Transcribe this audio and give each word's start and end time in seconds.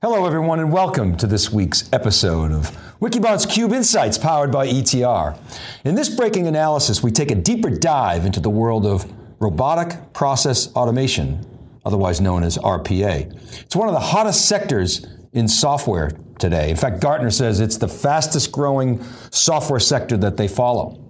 Hello, 0.00 0.26
everyone, 0.26 0.60
and 0.60 0.70
welcome 0.70 1.16
to 1.16 1.26
this 1.26 1.50
week's 1.50 1.92
episode 1.92 2.52
of 2.52 2.70
Wikibon's 3.00 3.44
Cube 3.44 3.72
Insights 3.72 4.16
powered 4.16 4.52
by 4.52 4.68
ETR. 4.68 5.36
In 5.84 5.96
this 5.96 6.08
breaking 6.08 6.46
analysis, 6.46 7.02
we 7.02 7.10
take 7.10 7.32
a 7.32 7.34
deeper 7.34 7.68
dive 7.68 8.24
into 8.24 8.38
the 8.38 8.48
world 8.48 8.86
of 8.86 9.12
robotic 9.40 10.12
process 10.12 10.72
automation, 10.76 11.44
otherwise 11.84 12.20
known 12.20 12.44
as 12.44 12.58
RPA. 12.58 13.60
It's 13.60 13.74
one 13.74 13.88
of 13.88 13.92
the 13.92 13.98
hottest 13.98 14.46
sectors 14.46 15.04
in 15.32 15.48
software 15.48 16.12
today. 16.38 16.70
In 16.70 16.76
fact, 16.76 17.00
Gartner 17.00 17.32
says 17.32 17.58
it's 17.58 17.78
the 17.78 17.88
fastest 17.88 18.52
growing 18.52 19.02
software 19.32 19.80
sector 19.80 20.16
that 20.18 20.36
they 20.36 20.46
follow. 20.46 21.04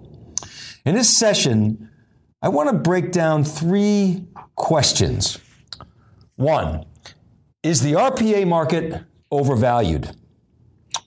In 0.83 0.95
this 0.95 1.15
session, 1.15 1.91
I 2.41 2.49
want 2.49 2.71
to 2.71 2.75
break 2.75 3.11
down 3.11 3.43
three 3.43 4.25
questions. 4.55 5.37
One, 6.37 6.87
is 7.63 7.81
the 7.81 7.93
RPA 7.93 8.47
market 8.47 9.03
overvalued? 9.31 10.15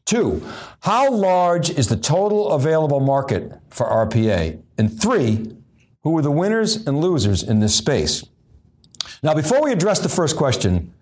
Two, 0.05 0.47
how 0.81 1.11
large 1.11 1.71
is 1.71 1.89
the 1.89 1.97
total 1.97 2.51
available 2.53 3.01
market 3.01 3.53
for 3.71 3.87
RPA? 3.87 4.61
And 4.77 5.01
three, 5.01 5.57
who 6.03 6.17
are 6.19 6.23
the 6.23 6.31
winners 6.31 6.87
and 6.87 7.01
losers 7.01 7.43
in 7.43 7.61
this 7.61 7.75
space? 7.75 8.25
Now, 9.23 9.35
before 9.35 9.63
we 9.63 9.73
address 9.73 10.01
the 10.01 10.09
first 10.09 10.37
question, 10.37 10.93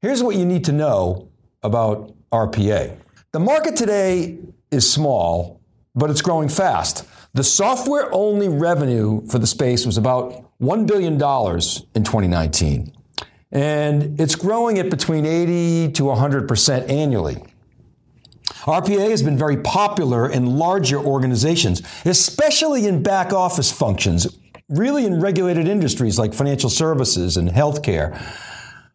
here's 0.00 0.22
what 0.22 0.36
you 0.36 0.44
need 0.44 0.64
to 0.66 0.72
know 0.72 1.28
about 1.62 2.14
RPA. 2.30 2.96
The 3.32 3.40
market 3.40 3.74
today 3.74 4.38
is 4.70 4.90
small, 4.90 5.60
but 5.94 6.10
it's 6.10 6.22
growing 6.22 6.48
fast. 6.48 7.06
The 7.32 7.44
software 7.44 8.12
only 8.12 8.48
revenue 8.48 9.26
for 9.26 9.38
the 9.38 9.46
space 9.46 9.86
was 9.86 9.96
about 9.96 10.44
$1 10.60 10.86
billion 10.86 11.14
in 11.14 12.04
2019 12.04 12.92
and 13.52 14.20
it's 14.20 14.36
growing 14.36 14.78
at 14.78 14.90
between 14.90 15.26
80 15.26 15.92
to 15.92 16.04
100% 16.04 16.90
annually. 16.90 17.42
RPA 18.64 19.10
has 19.10 19.22
been 19.22 19.38
very 19.38 19.56
popular 19.56 20.30
in 20.30 20.46
larger 20.46 20.98
organizations, 20.98 21.82
especially 22.04 22.86
in 22.86 23.02
back 23.02 23.32
office 23.32 23.72
functions, 23.72 24.26
really 24.68 25.06
in 25.06 25.20
regulated 25.20 25.66
industries 25.66 26.18
like 26.18 26.34
financial 26.34 26.70
services 26.70 27.36
and 27.36 27.48
healthcare. 27.48 28.16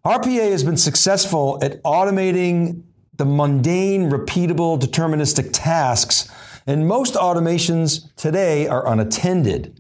RPA 0.06 0.52
has 0.52 0.64
been 0.64 0.78
successful 0.78 1.58
at 1.64 1.82
automating 1.84 2.84
the 3.18 3.26
mundane, 3.26 4.10
repeatable, 4.12 4.80
deterministic 4.80 5.50
tasks, 5.52 6.30
and 6.68 6.88
most 6.88 7.16
automations 7.16 8.14
today 8.16 8.68
are 8.68 8.88
unattended. 8.88 9.80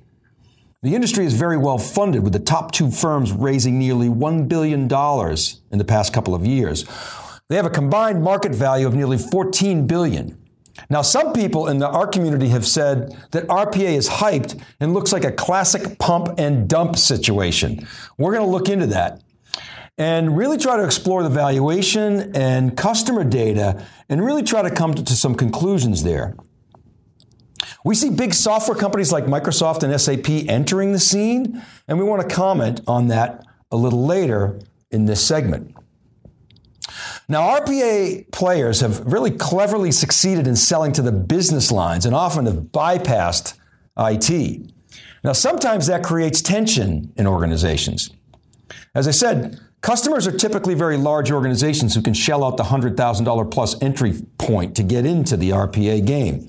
The 0.86 0.94
industry 0.94 1.25
is 1.25 1.33
very 1.33 1.58
well 1.58 1.80
funded, 1.80 2.22
with 2.22 2.33
the 2.33 2.38
top 2.38 2.72
two 2.72 2.91
firms 2.91 3.31
raising 3.31 3.80
nearly 3.80 4.08
$1 4.08 4.47
billion 4.47 4.81
in 4.83 5.78
the 5.80 5.83
past 5.83 6.14
couple 6.14 6.36
of 6.36 6.45
years. 6.45 6.86
They 7.50 7.55
have 7.55 7.66
a 7.66 7.72
combined 7.72 8.22
market 8.22 8.53
value 8.53 8.86
of 8.86 8.94
nearly 8.94 9.17
14 9.17 9.88
billion. 9.88 10.38
Now, 10.88 11.02
some 11.02 11.33
people 11.33 11.69
in 11.69 11.80
the 11.80 11.89
art 11.89 12.11
community 12.11 12.50
have 12.50 12.67
said 12.67 13.17
that 13.31 13.47
RPA 13.47 13.97
is 13.97 14.08
hyped 14.08 14.61
and 14.80 14.94
looks 14.94 15.11
like 15.11 15.23
a 15.23 15.31
classic 15.31 15.97
pump 15.97 16.36
and 16.38 16.69
dump 16.69 16.97
situation. 16.97 17.88
We're 18.19 18.33
going 18.33 18.45
to 18.45 18.52
look 18.52 18.69
into 18.69 18.86
that 18.86 19.23
and 19.97 20.38
really 20.38 20.59
try 20.59 20.78
to 20.78 20.86
explore 20.86 21.23
the 21.23 21.30
valuation 21.30 22.36
and 22.36 22.78
customer 22.78 23.23
data 23.23 23.83
and 24.08 24.23
really 24.23 24.44
try 24.44 24.61
to 24.61 24.69
come 24.69 24.94
to 24.94 25.16
some 25.16 25.33
conclusions 25.33 26.03
there. 26.03 26.36
We 27.83 27.95
see 27.95 28.09
big 28.09 28.33
software 28.33 28.77
companies 28.77 29.11
like 29.11 29.25
Microsoft 29.25 29.83
and 29.83 29.99
SAP 29.99 30.49
entering 30.49 30.91
the 30.91 30.99
scene, 30.99 31.63
and 31.88 31.97
we 31.97 32.03
want 32.03 32.27
to 32.27 32.35
comment 32.35 32.81
on 32.88 33.07
that 33.07 33.45
a 33.72 33.77
little 33.77 34.05
later 34.05 34.59
in 34.91 35.05
this 35.05 35.25
segment. 35.25 35.75
Now, 37.27 37.59
RPA 37.59 38.31
players 38.31 38.81
have 38.81 39.11
really 39.11 39.31
cleverly 39.31 39.91
succeeded 39.91 40.47
in 40.47 40.55
selling 40.55 40.91
to 40.94 41.02
the 41.02 41.11
business 41.11 41.72
lines 41.72 42.05
and 42.05 42.16
often 42.16 42.45
have 42.45 42.55
bypassed 42.55 43.55
IT. 43.97 44.72
Now, 45.23 45.33
sometimes 45.33 45.88
that 45.88 46.03
creates 46.03 46.41
tension 46.41 47.12
in 47.18 47.25
organizations. 47.25 48.12
As 48.94 49.07
I 49.07 49.12
said, 49.12 49.59
customers 49.81 50.28
are 50.28 50.31
typically 50.31 50.75
very 50.75 50.97
large 50.97 51.31
organizations 51.31 51.95
who 51.95 52.01
can 52.01 52.13
shell 52.13 52.44
out 52.44 52.57
the 52.57 52.63
$100,000 52.63 53.51
plus 53.51 53.81
entry 53.81 54.13
point 54.38 54.75
to 54.75 54.84
get 54.84 55.06
into 55.06 55.35
the 55.35 55.50
RPA 55.50 56.06
game. 56.06 56.47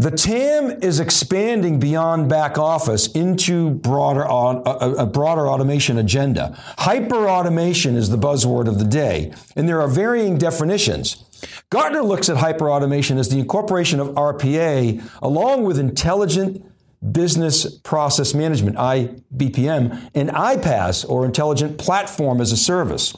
The 0.00 0.10
TAM 0.10 0.82
is 0.82 0.98
expanding 0.98 1.78
beyond 1.78 2.30
back 2.30 2.56
office 2.56 3.08
into 3.08 3.68
broader 3.68 4.22
a, 4.22 5.04
broader 5.04 5.46
automation 5.46 5.98
agenda. 5.98 6.56
Hyper 6.78 7.28
automation 7.28 7.96
is 7.96 8.08
the 8.08 8.16
buzzword 8.16 8.66
of 8.66 8.78
the 8.78 8.86
day, 8.86 9.34
and 9.56 9.68
there 9.68 9.78
are 9.78 9.88
varying 9.88 10.38
definitions. 10.38 11.22
Gartner 11.68 12.02
looks 12.02 12.30
at 12.30 12.38
hyper 12.38 12.70
automation 12.70 13.18
as 13.18 13.28
the 13.28 13.40
incorporation 13.40 14.00
of 14.00 14.08
RPA 14.14 15.06
along 15.20 15.64
with 15.64 15.78
intelligent 15.78 16.64
business 17.12 17.70
process 17.80 18.32
management, 18.32 18.78
IBPM, 18.78 20.10
and 20.14 20.30
iPaaS 20.30 21.06
or 21.10 21.26
intelligent 21.26 21.76
platform 21.76 22.40
as 22.40 22.52
a 22.52 22.56
service. 22.56 23.14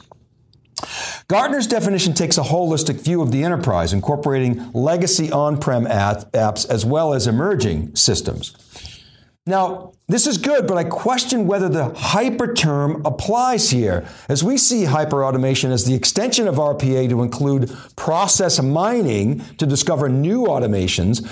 Gartner's 1.27 1.67
definition 1.67 2.13
takes 2.13 2.37
a 2.37 2.41
holistic 2.41 3.01
view 3.01 3.21
of 3.21 3.31
the 3.31 3.43
enterprise, 3.43 3.93
incorporating 3.93 4.71
legacy 4.73 5.31
on 5.31 5.57
prem 5.57 5.85
apps 5.85 6.69
as 6.69 6.85
well 6.85 7.13
as 7.13 7.27
emerging 7.27 7.95
systems. 7.95 8.53
Now, 9.45 9.91
this 10.07 10.25
is 10.25 10.37
good, 10.37 10.67
but 10.67 10.77
I 10.77 10.85
question 10.85 11.47
whether 11.47 11.67
the 11.67 11.89
hyper 11.93 12.53
term 12.53 13.05
applies 13.05 13.71
here, 13.71 14.05
as 14.29 14.41
we 14.41 14.55
see 14.55 14.85
hyperautomation 14.85 15.69
as 15.69 15.83
the 15.83 15.93
extension 15.95 16.47
of 16.47 16.55
RPA 16.55 17.09
to 17.09 17.21
include 17.21 17.69
process 17.97 18.61
mining 18.61 19.43
to 19.57 19.65
discover 19.65 20.07
new 20.07 20.45
automations 20.45 21.25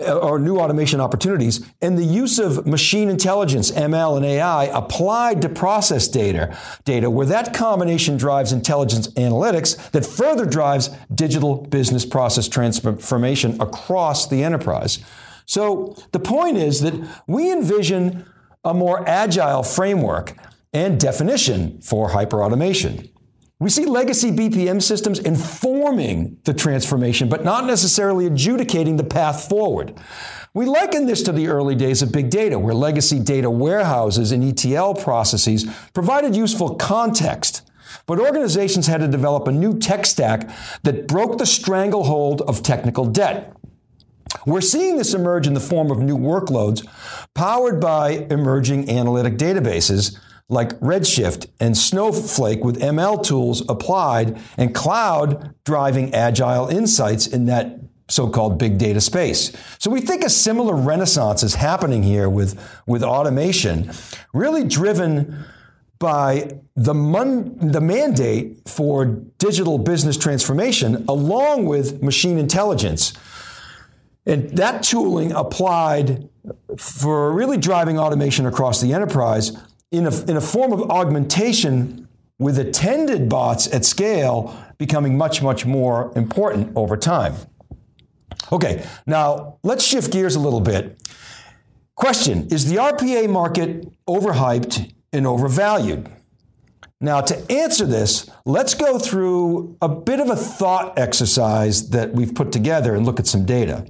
uh, 0.00 0.18
or 0.18 0.40
new 0.40 0.58
automation 0.58 1.00
opportunities, 1.00 1.64
and 1.80 1.96
the 1.96 2.04
use 2.04 2.40
of 2.40 2.66
machine 2.66 3.08
intelligence, 3.08 3.70
ML 3.70 4.16
and 4.16 4.26
AI 4.26 4.64
applied 4.64 5.40
to 5.42 5.48
process 5.48 6.08
data, 6.08 6.58
data 6.84 7.08
where 7.08 7.26
that 7.26 7.54
combination 7.54 8.16
drives 8.16 8.52
intelligence 8.52 9.06
analytics 9.10 9.88
that 9.92 10.04
further 10.04 10.46
drives 10.46 10.90
digital 11.14 11.58
business 11.66 12.04
process 12.04 12.48
transformation 12.48 13.60
across 13.60 14.26
the 14.26 14.42
enterprise. 14.42 14.98
So 15.46 15.96
the 16.12 16.20
point 16.20 16.56
is 16.56 16.80
that 16.80 16.94
we 17.26 17.50
envision 17.50 18.26
a 18.64 18.72
more 18.72 19.06
agile 19.08 19.62
framework 19.62 20.36
and 20.72 20.98
definition 20.98 21.80
for 21.80 22.10
hyperautomation. 22.10 23.10
We 23.58 23.70
see 23.70 23.84
legacy 23.84 24.32
BPM 24.32 24.82
systems 24.82 25.20
informing 25.20 26.38
the 26.44 26.52
transformation, 26.52 27.28
but 27.28 27.44
not 27.44 27.64
necessarily 27.64 28.26
adjudicating 28.26 28.96
the 28.96 29.04
path 29.04 29.48
forward. 29.48 29.94
We 30.52 30.66
liken 30.66 31.06
this 31.06 31.22
to 31.22 31.32
the 31.32 31.46
early 31.46 31.76
days 31.76 32.02
of 32.02 32.10
big 32.10 32.28
data, 32.28 32.58
where 32.58 32.74
legacy 32.74 33.20
data 33.20 33.48
warehouses 33.48 34.32
and 34.32 34.42
ETL 34.42 34.94
processes 34.96 35.64
provided 35.94 36.34
useful 36.34 36.74
context. 36.74 37.62
But 38.06 38.18
organizations 38.18 38.88
had 38.88 39.00
to 39.00 39.06
develop 39.06 39.46
a 39.46 39.52
new 39.52 39.78
tech 39.78 40.06
stack 40.06 40.50
that 40.82 41.06
broke 41.06 41.38
the 41.38 41.46
stranglehold 41.46 42.42
of 42.42 42.62
technical 42.62 43.04
debt. 43.04 43.54
We're 44.46 44.60
seeing 44.60 44.96
this 44.98 45.14
emerge 45.14 45.46
in 45.46 45.54
the 45.54 45.60
form 45.60 45.90
of 45.90 45.98
new 45.98 46.16
workloads 46.16 46.86
powered 47.34 47.80
by 47.80 48.26
emerging 48.30 48.90
analytic 48.90 49.36
databases 49.36 50.18
like 50.48 50.78
Redshift 50.80 51.48
and 51.60 51.76
Snowflake 51.76 52.62
with 52.62 52.80
ML 52.80 53.24
tools 53.24 53.62
applied 53.68 54.38
and 54.56 54.74
cloud 54.74 55.54
driving 55.64 56.12
agile 56.14 56.68
insights 56.68 57.26
in 57.26 57.46
that 57.46 57.78
so-called 58.08 58.58
big 58.58 58.76
data 58.76 59.00
space. 59.00 59.52
So 59.78 59.90
we 59.90 60.02
think 60.02 60.22
a 60.22 60.28
similar 60.28 60.74
renaissance 60.74 61.42
is 61.42 61.54
happening 61.54 62.02
here 62.02 62.28
with, 62.28 62.60
with 62.86 63.02
automation, 63.02 63.90
really 64.34 64.64
driven 64.64 65.44
by 65.98 66.58
the, 66.74 66.92
mon- 66.92 67.56
the 67.58 67.80
mandate 67.80 68.68
for 68.68 69.04
digital 69.38 69.78
business 69.78 70.16
transformation 70.16 71.04
along 71.08 71.64
with 71.64 72.02
machine 72.02 72.38
intelligence. 72.38 73.14
And 74.26 74.50
that 74.56 74.82
tooling 74.82 75.32
applied 75.32 76.28
for 76.76 77.32
really 77.32 77.56
driving 77.56 77.98
automation 77.98 78.46
across 78.46 78.80
the 78.80 78.92
enterprise 78.92 79.56
in 79.90 80.06
a, 80.06 80.24
in 80.24 80.36
a 80.36 80.40
form 80.40 80.72
of 80.72 80.90
augmentation 80.90 82.08
with 82.38 82.58
attended 82.58 83.28
bots 83.28 83.72
at 83.72 83.84
scale 83.84 84.56
becoming 84.78 85.16
much, 85.16 85.42
much 85.42 85.64
more 85.64 86.12
important 86.16 86.72
over 86.76 86.96
time. 86.96 87.34
Okay, 88.50 88.84
now 89.06 89.58
let's 89.62 89.84
shift 89.84 90.12
gears 90.12 90.34
a 90.34 90.40
little 90.40 90.60
bit. 90.60 90.98
Question 91.94 92.48
Is 92.48 92.68
the 92.68 92.76
RPA 92.76 93.28
market 93.28 93.86
overhyped 94.06 94.92
and 95.12 95.26
overvalued? 95.26 96.08
Now, 97.00 97.20
to 97.20 97.52
answer 97.52 97.84
this, 97.84 98.30
let's 98.44 98.74
go 98.74 98.98
through 98.98 99.76
a 99.82 99.88
bit 99.88 100.20
of 100.20 100.30
a 100.30 100.36
thought 100.36 100.98
exercise 100.98 101.90
that 101.90 102.12
we've 102.12 102.34
put 102.34 102.52
together 102.52 102.94
and 102.94 103.04
look 103.04 103.18
at 103.18 103.26
some 103.26 103.44
data. 103.44 103.86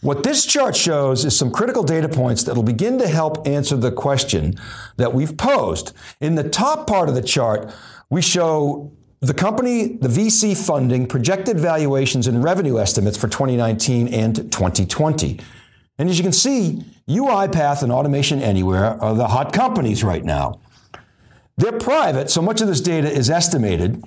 What 0.00 0.22
this 0.22 0.46
chart 0.46 0.76
shows 0.76 1.24
is 1.24 1.36
some 1.36 1.50
critical 1.50 1.82
data 1.82 2.08
points 2.08 2.44
that 2.44 2.54
will 2.54 2.62
begin 2.62 2.98
to 2.98 3.08
help 3.08 3.46
answer 3.46 3.76
the 3.76 3.90
question 3.90 4.54
that 4.96 5.12
we've 5.12 5.36
posed. 5.36 5.92
In 6.20 6.36
the 6.36 6.48
top 6.48 6.86
part 6.86 7.08
of 7.08 7.14
the 7.14 7.22
chart, 7.22 7.72
we 8.08 8.22
show 8.22 8.92
the 9.20 9.34
company, 9.34 9.96
the 9.96 10.08
VC 10.08 10.56
funding, 10.56 11.06
projected 11.06 11.58
valuations, 11.58 12.28
and 12.28 12.44
revenue 12.44 12.78
estimates 12.78 13.16
for 13.16 13.26
2019 13.26 14.08
and 14.14 14.36
2020. 14.36 15.40
And 15.98 16.08
as 16.08 16.16
you 16.16 16.22
can 16.22 16.32
see, 16.32 16.84
UiPath 17.08 17.82
and 17.82 17.90
Automation 17.90 18.40
Anywhere 18.40 19.02
are 19.02 19.14
the 19.14 19.26
hot 19.26 19.52
companies 19.52 20.04
right 20.04 20.24
now. 20.24 20.60
They're 21.56 21.72
private, 21.72 22.30
so 22.30 22.40
much 22.40 22.60
of 22.60 22.68
this 22.68 22.80
data 22.80 23.10
is 23.10 23.28
estimated, 23.28 24.04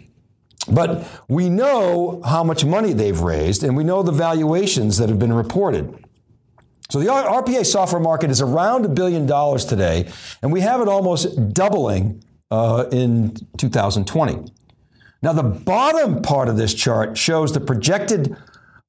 but 0.66 1.08
we 1.28 1.50
know 1.50 2.22
how 2.25 2.44
much 2.44 2.63
money 2.66 2.94
they've 2.94 3.19
raised 3.19 3.63
and 3.63 3.75
we 3.75 3.84
know 3.84 4.04
the 4.04 4.12
valuations 4.12 4.98
that 4.98 5.10
have 5.10 5.19
been 5.19 5.34
reported. 5.34 6.06
So 6.90 7.00
the 7.00 7.08
RPA 7.08 7.66
software 7.66 8.02
market 8.02 8.30
is 8.31 8.42
around 8.42 8.84
a 8.84 8.90
billion 8.90 9.25
dollars 9.25 9.63
today, 9.63 10.12
and 10.42 10.52
we 10.52 10.60
have 10.60 10.81
it 10.81 10.90
almost 10.90 11.54
doubling 11.54 12.22
uh, 12.52 12.86
in 12.92 13.34
2020. 13.58 14.52
Now, 15.24 15.31
the 15.31 15.44
bottom 15.44 16.22
part 16.22 16.50
of 16.50 16.58
this 16.58 16.74
chart 16.74 17.18
shows 17.18 17.54
the 17.54 17.62
projected 17.62 18.36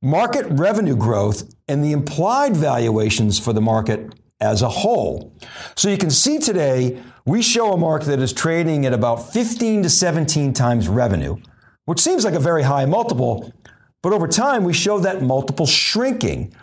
market 0.03 0.47
revenue 0.51 0.97
growth 0.97 1.55
and 1.69 1.85
the 1.85 1.93
implied 1.93 2.57
valuations 2.57 3.39
for 3.39 3.53
the 3.53 3.61
market 3.61 4.13
as 4.41 4.63
a 4.63 4.69
whole. 4.69 5.33
So 5.77 5.89
you 5.89 5.97
can 5.97 6.11
see 6.11 6.39
today, 6.39 7.01
we 7.25 7.41
show 7.41 7.73
a 7.73 7.77
market 7.77 8.07
that 8.07 8.19
is 8.19 8.33
trading 8.33 8.85
at 8.85 8.93
about 8.93 9.33
15 9.33 9.85
to 9.85 9.89
17 9.89 10.53
times 10.53 10.89
revenue, 10.89 11.37
which 11.85 12.01
seems 12.01 12.25
like 12.25 12.35
a 12.35 12.41
very 12.41 12.63
high 12.63 12.85
multiple, 12.87 13.53
but 14.03 14.13
over 14.13 14.27
time 14.27 14.65
we 14.65 14.73
show 14.73 14.99
that 15.01 15.23
multiple 15.23 15.67
shrinking. 15.67 16.55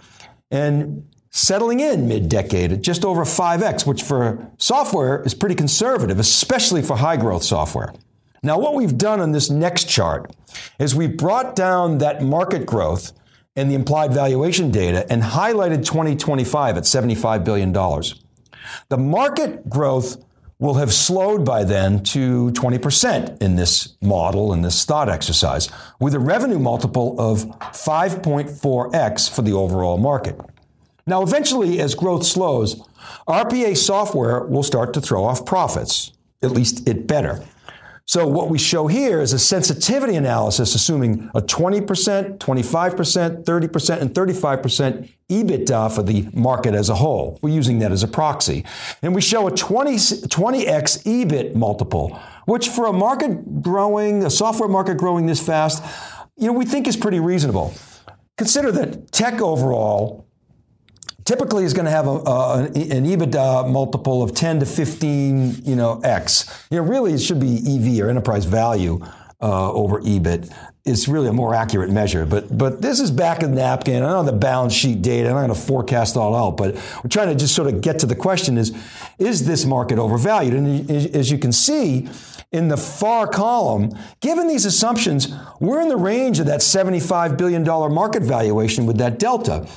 And 0.52 1.08
settling 1.32 1.80
in 1.80 2.08
mid-decade 2.08 2.72
at 2.72 2.82
just 2.82 3.06
over 3.06 3.24
5x, 3.24 3.86
which 3.86 4.02
for 4.02 4.52
software 4.58 5.22
is 5.24 5.34
pretty 5.34 5.56
conservative, 5.56 6.20
especially 6.20 6.82
for 6.82 6.98
high 6.98 7.18
growth 7.18 7.44
software. 7.44 7.94
Now, 8.42 8.58
what 8.58 8.74
we've 8.74 8.98
done 8.98 9.20
on 9.20 9.32
this 9.32 9.50
next 9.50 9.86
chart 9.86 10.34
is 10.80 10.96
we've 10.96 11.18
brought 11.18 11.56
down 11.56 11.98
that 12.00 12.24
market 12.24 12.66
growth 12.66 13.12
and 13.56 13.70
the 13.70 13.76
implied 13.76 14.14
valuation 14.14 14.72
data 14.72 15.06
and 15.12 15.22
highlighted 15.22 15.86
2025 15.86 16.78
at 16.78 16.84
$75 16.84 17.44
billion. 17.44 17.74
The 17.74 18.98
market 18.98 19.70
growth 19.70 20.24
will 20.60 20.74
have 20.76 20.94
slowed 20.94 21.46
by 21.46 21.64
then 21.64 22.04
to 22.04 22.52
20% 22.52 23.42
in 23.42 23.56
this 23.56 23.96
model, 24.02 24.52
in 24.52 24.62
this 24.62 24.84
thought 24.84 25.08
exercise, 25.08 25.70
with 26.00 26.14
a 26.14 26.20
revenue 26.20 26.60
multiple 26.60 27.16
of 27.20 27.46
5.4x 27.60 29.30
for 29.34 29.42
the 29.42 29.54
overall 29.54 29.98
market. 29.98 30.40
Now, 31.08 31.24
eventually, 31.24 31.80
as 31.80 31.96
growth 31.96 32.26
slows, 32.26 32.76
RPA 33.28 33.78
software 33.78 34.44
will 34.44 34.64
start 34.64 34.94
to 34.94 35.02
throw 35.02 35.24
off 35.24 35.46
profits. 35.46 36.12
At 36.44 36.52
least 36.52 36.88
it 36.88 37.08
better. 37.08 37.44
So 38.10 38.26
what 38.26 38.50
we 38.50 38.58
show 38.58 38.88
here 38.88 39.22
is 39.22 39.34
a 39.34 39.38
sensitivity 39.38 40.16
analysis 40.16 40.74
assuming 40.74 41.30
a 41.36 41.44
20%, 41.44 42.40
25%, 42.40 43.44
30%, 43.44 44.02
and 44.02 44.10
35% 44.16 45.10
EBITDA 45.30 45.94
for 45.94 46.02
the 46.02 46.28
market 46.34 46.74
as 46.74 46.90
a 46.90 46.96
whole. 46.96 47.38
We're 47.44 47.54
using 47.54 47.78
that 47.80 47.92
as 47.92 48.02
a 48.02 48.08
proxy. 48.08 48.66
And 49.04 49.14
we 49.14 49.22
show 49.22 49.46
a 49.48 49.52
20, 49.52 49.94
20x 49.94 51.04
EBIT 51.04 51.54
multiple, 51.54 52.20
which 52.46 52.70
for 52.70 52.88
a 52.88 52.94
market 52.94 53.62
growing, 53.62 54.26
a 54.26 54.32
software 54.32 54.70
market 54.70 54.98
growing 54.98 55.28
this 55.28 55.40
fast, 55.40 55.84
you 56.36 56.48
know, 56.48 56.54
we 56.54 56.66
think 56.66 56.88
is 56.88 56.98
pretty 56.98 57.20
reasonable. 57.20 57.76
Consider 58.40 58.72
that 58.72 59.12
tech 59.12 59.40
overall 59.40 60.26
typically 61.30 61.64
is 61.64 61.76
going 61.76 61.86
to 61.86 61.92
have 61.92 62.08
a, 62.08 62.10
a, 62.10 62.64
an 62.64 63.06
EBITDA 63.06 63.72
multiple 63.72 64.24
of 64.24 64.34
10 64.34 64.62
to 64.62 64.66
15, 64.66 65.64
you 65.64 65.76
know, 65.76 66.02
X. 66.04 66.66
You 66.72 66.78
know, 66.78 66.84
really 66.84 67.14
it 67.14 67.20
should 67.20 67.40
be 67.40 67.58
EV 67.58 68.04
or 68.04 68.10
enterprise 68.10 68.46
value 68.46 69.00
uh, 69.40 69.72
over 69.72 70.02
EBIT. 70.02 70.52
It's 70.86 71.08
really 71.08 71.28
a 71.28 71.34
more 71.34 71.54
accurate 71.54 71.92
measure. 71.92 72.26
But 72.26 72.58
but 72.58 72.82
this 72.82 73.00
is 73.00 73.12
back 73.12 73.44
in 73.44 73.52
the 73.52 73.58
napkin. 73.58 73.98
I 73.98 74.08
don't 74.10 74.26
know 74.26 74.32
the 74.32 74.38
balance 74.38 74.74
sheet 74.74 75.04
data. 75.04 75.30
I'm 75.30 75.36
not 75.36 75.46
going 75.46 75.54
to 75.54 75.68
forecast 75.68 76.18
all 76.18 76.36
out, 76.36 76.58
but 76.58 76.74
we're 76.74 77.10
trying 77.10 77.28
to 77.28 77.36
just 77.36 77.54
sort 77.54 77.72
of 77.72 77.82
get 77.82 78.00
to 78.00 78.08
the 78.08 78.16
question: 78.16 78.58
is 78.58 78.76
is 79.20 79.46
this 79.46 79.66
market 79.66 80.00
overvalued? 80.00 80.56
And 80.56 80.90
as 80.90 81.30
you 81.30 81.38
can 81.38 81.52
see 81.52 82.10
in 82.52 82.70
the 82.70 82.78
far 82.78 83.28
column, 83.28 83.96
given 84.20 84.48
these 84.48 84.66
assumptions, 84.66 85.28
we're 85.60 85.82
in 85.82 85.90
the 85.90 85.98
range 85.98 86.40
of 86.40 86.48
that 86.48 86.62
$75 86.62 87.38
billion 87.38 87.64
market 87.64 88.24
valuation 88.24 88.88
with 88.88 88.98
that 88.98 89.20
delta. 89.20 89.68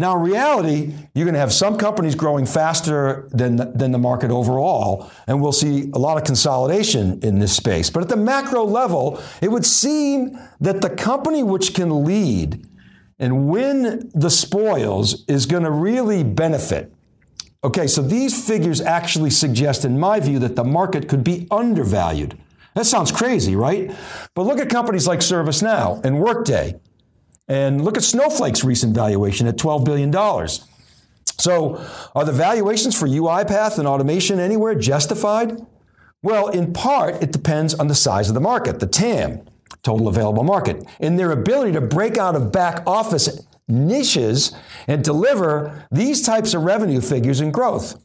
Now, 0.00 0.16
in 0.16 0.22
reality, 0.22 0.94
you're 1.12 1.24
going 1.24 1.34
to 1.34 1.40
have 1.40 1.52
some 1.52 1.76
companies 1.76 2.14
growing 2.14 2.46
faster 2.46 3.28
than 3.32 3.56
the, 3.56 3.64
than 3.64 3.90
the 3.90 3.98
market 3.98 4.30
overall, 4.30 5.10
and 5.26 5.42
we'll 5.42 5.50
see 5.50 5.90
a 5.92 5.98
lot 5.98 6.16
of 6.16 6.22
consolidation 6.22 7.18
in 7.22 7.40
this 7.40 7.56
space. 7.56 7.90
But 7.90 8.04
at 8.04 8.08
the 8.08 8.16
macro 8.16 8.62
level, 8.62 9.20
it 9.42 9.50
would 9.50 9.66
seem 9.66 10.38
that 10.60 10.82
the 10.82 10.90
company 10.90 11.42
which 11.42 11.74
can 11.74 12.04
lead 12.04 12.64
and 13.18 13.48
win 13.48 14.08
the 14.14 14.30
spoils 14.30 15.24
is 15.26 15.46
going 15.46 15.64
to 15.64 15.70
really 15.70 16.22
benefit. 16.22 16.92
Okay, 17.64 17.88
so 17.88 18.00
these 18.00 18.46
figures 18.46 18.80
actually 18.80 19.30
suggest, 19.30 19.84
in 19.84 19.98
my 19.98 20.20
view, 20.20 20.38
that 20.38 20.54
the 20.54 20.62
market 20.62 21.08
could 21.08 21.24
be 21.24 21.48
undervalued. 21.50 22.38
That 22.74 22.86
sounds 22.86 23.10
crazy, 23.10 23.56
right? 23.56 23.90
But 24.34 24.42
look 24.42 24.60
at 24.60 24.68
companies 24.68 25.08
like 25.08 25.18
ServiceNow 25.18 26.04
and 26.04 26.20
Workday 26.20 26.76
and 27.48 27.84
look 27.84 27.96
at 27.96 28.04
Snowflake's 28.04 28.62
recent 28.62 28.94
valuation 28.94 29.46
at 29.46 29.56
$12 29.56 29.84
billion. 29.84 30.12
So, 31.38 31.84
are 32.14 32.24
the 32.24 32.32
valuations 32.32 32.98
for 32.98 33.06
UiPath 33.06 33.78
and 33.78 33.86
Automation 33.86 34.40
Anywhere 34.40 34.74
justified? 34.74 35.64
Well, 36.22 36.48
in 36.48 36.72
part, 36.72 37.22
it 37.22 37.32
depends 37.32 37.74
on 37.74 37.86
the 37.86 37.94
size 37.94 38.28
of 38.28 38.34
the 38.34 38.40
market, 38.40 38.80
the 38.80 38.88
TAM, 38.88 39.42
total 39.82 40.08
available 40.08 40.42
market, 40.42 40.84
and 40.98 41.18
their 41.18 41.30
ability 41.30 41.72
to 41.72 41.80
break 41.80 42.18
out 42.18 42.34
of 42.34 42.50
back 42.50 42.82
office 42.86 43.46
niches 43.68 44.52
and 44.88 45.04
deliver 45.04 45.86
these 45.92 46.22
types 46.22 46.54
of 46.54 46.62
revenue 46.62 47.00
figures 47.00 47.40
and 47.40 47.54
growth. 47.54 48.00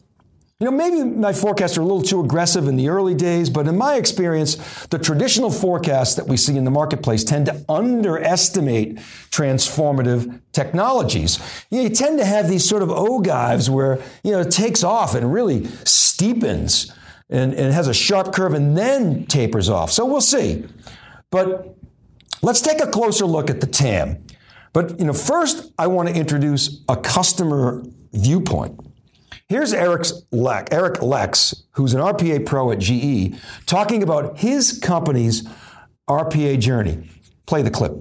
You 0.60 0.70
know, 0.70 0.78
maybe 0.78 1.04
my 1.04 1.34
forecasts 1.34 1.78
are 1.78 1.82
a 1.82 1.84
little 1.84 2.04
too 2.04 2.22
aggressive 2.22 2.68
in 2.68 2.78
the 2.78 2.88
early 2.88 3.16
days, 3.16 3.50
but 3.50 3.68
in 3.68 3.78
my 3.78 3.96
experience, 3.96 4.56
the 4.88 5.00
traditional 5.00 5.50
forecasts 5.50 6.16
that 6.16 6.28
we 6.28 6.38
see 6.38 6.56
in 6.56 6.64
the 6.64 6.72
marketplace 6.72 7.24
tend 7.24 7.48
to 7.48 7.66
underestimate 7.68 8.98
transformative 9.30 10.40
technologies. 10.52 11.40
You, 11.70 11.78
know, 11.78 11.84
you 11.86 11.90
tend 11.90 12.20
to 12.20 12.26
have 12.26 12.48
these 12.48 12.70
sort 12.70 12.84
of 12.84 12.92
ogives 12.92 13.70
where, 13.70 14.00
you 14.24 14.32
know, 14.32 14.42
it 14.42 14.52
takes 14.52 14.84
off 14.84 15.16
and 15.16 15.34
really 15.34 15.62
steepens 15.86 16.94
and, 17.30 17.54
and 17.56 17.74
has 17.74 17.88
a 17.88 17.94
sharp 17.94 18.32
curve 18.32 18.54
and 18.54 18.78
then 18.78 19.26
tapers 19.26 19.70
off. 19.70 19.92
So 19.92 20.06
we'll 20.06 20.22
see. 20.22 20.66
But 21.32 21.76
let's 22.44 22.62
take 22.62 22.80
a 22.80 22.88
closer 22.88 23.26
look 23.26 23.50
at 23.50 23.60
the 23.60 23.68
TAM. 23.68 24.24
But, 24.72 25.00
you 25.00 25.06
know, 25.06 25.14
first 25.14 25.74
I 25.80 25.88
want 25.88 26.10
to 26.10 26.16
introduce 26.16 26.84
a 26.88 26.96
customer 26.96 27.84
viewpoint. 28.14 28.80
Here's 29.50 29.74
Eric's 29.74 30.14
Lex, 30.32 30.74
Eric 30.74 31.02
Lex, 31.02 31.64
who's 31.72 31.94
an 31.94 32.02
RPA 32.02 32.46
pro 32.46 32.72
at 32.72 32.80
GE, 32.80 33.36
talking 33.66 34.02
about 34.02 34.38
his 34.38 34.80
company's 34.80 35.48
RPA 36.10 36.60
journey. 36.60 37.10
Play 37.46 37.62
the 37.62 37.70
clip. 37.70 37.94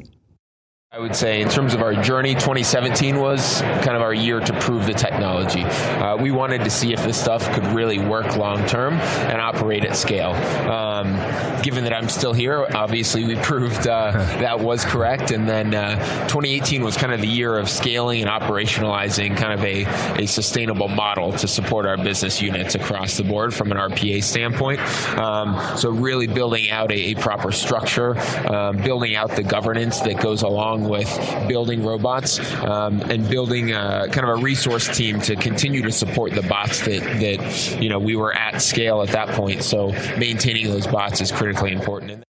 I 0.95 0.99
would 0.99 1.17
say, 1.17 1.41
in 1.41 1.49
terms 1.49 1.73
of 1.73 1.81
our 1.81 1.95
journey, 1.95 2.35
2017 2.35 3.19
was 3.19 3.63
kind 3.63 3.97
of 3.97 4.03
our 4.03 4.13
year 4.13 4.41
to 4.41 4.61
prove 4.61 4.85
the 4.85 4.93
technology. 4.93 5.63
Uh, 5.63 6.19
we 6.19 6.31
wanted 6.31 6.65
to 6.65 6.71
see 6.71 6.93
if 6.93 7.03
this 7.03 7.19
stuff 7.19 7.51
could 7.55 7.65
really 7.69 7.99
work 7.99 8.37
long 8.37 8.67
term 8.67 8.93
and 8.93 9.41
operate 9.41 9.87
at 9.87 9.97
scale. 9.97 10.33
Um, 10.71 11.15
given 11.63 11.85
that 11.85 11.95
I'm 11.95 12.11
still 12.11 12.35
here, 12.35 12.67
obviously 12.75 13.25
we 13.25 13.37
proved 13.37 13.87
uh, 13.87 14.11
that 14.41 14.61
was 14.61 14.85
correct. 14.85 15.31
And 15.31 15.49
then 15.49 15.73
uh, 15.73 15.97
2018 16.29 16.85
was 16.85 16.99
kind 16.99 17.15
of 17.15 17.23
the 17.23 17.27
year 17.27 17.57
of 17.57 17.71
scaling 17.71 18.21
and 18.21 18.31
operationalizing 18.31 19.35
kind 19.35 19.59
of 19.59 19.65
a, 19.65 19.87
a 20.23 20.27
sustainable 20.27 20.89
model 20.89 21.33
to 21.33 21.49
support 21.49 21.87
our 21.87 21.97
business 21.97 22.43
units 22.43 22.75
across 22.75 23.17
the 23.17 23.25
board 23.25 23.55
from 23.55 23.73
an 23.73 23.79
RPA 23.79 24.23
standpoint. 24.23 24.81
Um, 25.19 25.59
so, 25.79 25.89
really 25.89 26.27
building 26.27 26.71
out 26.71 26.93
a, 26.93 27.13
a 27.13 27.15
proper 27.15 27.51
structure, 27.51 28.19
um, 28.47 28.77
building 28.77 29.17
out 29.17 29.31
the 29.31 29.43
governance 29.43 30.01
that 30.01 30.21
goes 30.21 30.43
along 30.43 30.82
along 30.83 30.91
with 30.91 31.49
building 31.49 31.85
robots 31.85 32.39
um, 32.63 33.01
and 33.03 33.29
building 33.29 33.73
a, 33.73 34.09
kind 34.11 34.29
of 34.29 34.39
a 34.39 34.43
resource 34.43 34.95
team 34.95 35.21
to 35.21 35.37
continue 35.37 35.83
to 35.83 35.93
support 35.93 36.33
the 36.33 36.43
bots 36.43 36.81
that, 36.83 37.01
that 37.01 37.81
you 37.81 37.89
know 37.89 37.99
we 37.99 38.17
were 38.17 38.35
at 38.35 38.61
scale 38.61 39.03
at 39.03 39.11
that 39.11 39.29
point. 39.29 39.63
So 39.63 39.89
maintaining 40.19 40.69
those 40.69 40.87
bots 40.87 41.21
is 41.21 41.33
critically 41.33 41.73
important. 41.73 42.25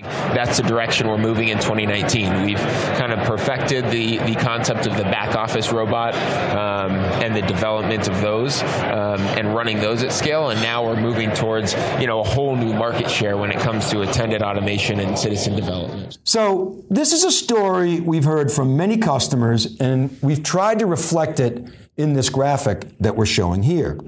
That's 0.00 0.56
the 0.56 0.62
direction 0.62 1.08
we're 1.08 1.18
moving 1.18 1.48
in 1.48 1.58
2019. 1.58 2.44
We've 2.44 2.58
kind 2.96 3.12
of 3.12 3.26
perfected 3.26 3.86
the, 3.86 4.18
the 4.18 4.36
concept 4.36 4.86
of 4.86 4.96
the 4.96 5.02
back 5.02 5.34
office 5.34 5.72
robot 5.72 6.14
um, 6.14 6.92
and 7.20 7.34
the 7.34 7.42
development 7.42 8.06
of 8.06 8.20
those 8.20 8.62
um, 8.62 9.20
and 9.36 9.52
running 9.52 9.80
those 9.80 10.04
at 10.04 10.12
scale. 10.12 10.50
And 10.50 10.62
now 10.62 10.86
we're 10.86 11.00
moving 11.00 11.32
towards 11.32 11.74
you 12.00 12.06
know 12.06 12.20
a 12.20 12.24
whole 12.24 12.54
new 12.54 12.72
market 12.72 13.10
share 13.10 13.36
when 13.36 13.50
it 13.50 13.58
comes 13.58 13.90
to 13.90 14.02
attended 14.02 14.40
automation 14.40 15.00
and 15.00 15.18
citizen 15.18 15.56
development. 15.56 16.18
So 16.22 16.84
this 16.88 17.12
is 17.12 17.24
a 17.24 17.32
story 17.32 17.98
we've 17.98 18.24
heard 18.24 18.52
from 18.52 18.76
many 18.76 18.98
customers, 18.98 19.76
and 19.80 20.16
we've 20.22 20.44
tried 20.44 20.78
to 20.78 20.86
reflect 20.86 21.40
it 21.40 21.66
in 21.96 22.12
this 22.12 22.28
graphic 22.30 22.96
that 22.98 23.16
we're 23.16 23.26
showing 23.26 23.64
here. 23.64 23.98